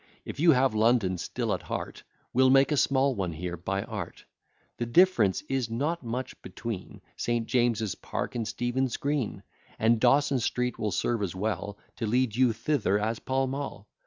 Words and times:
If 0.25 0.39
you 0.39 0.53
have 0.53 0.73
London 0.73 1.19
still 1.19 1.53
at 1.53 1.61
heart, 1.61 2.01
We'll 2.33 2.49
make 2.49 2.71
a 2.71 2.75
small 2.75 3.13
one 3.13 3.33
here 3.33 3.55
by 3.55 3.83
art; 3.83 4.25
The 4.77 4.87
difference 4.87 5.43
is 5.43 5.69
not 5.69 6.01
much 6.01 6.41
between 6.41 7.01
St. 7.17 7.45
James's 7.45 7.93
Park 7.93 8.33
and 8.33 8.47
Stephen's 8.47 8.97
Green; 8.97 9.43
And 9.77 9.99
Dawson 9.99 10.39
Street 10.39 10.79
will 10.79 10.89
serve 10.91 11.21
as 11.21 11.35
well 11.35 11.77
To 11.97 12.07
lead 12.07 12.35
you 12.35 12.51
thither 12.51 12.97
as 12.97 13.19
Pall 13.19 13.45
Mall. 13.45 13.87